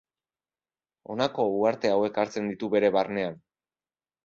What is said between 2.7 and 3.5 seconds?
bere barnean.